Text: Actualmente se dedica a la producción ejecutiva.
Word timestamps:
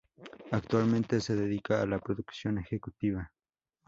Actualmente 0.49 1.21
se 1.21 1.35
dedica 1.35 1.79
a 1.79 1.85
la 1.85 1.99
producción 1.99 2.57
ejecutiva. 2.57 3.31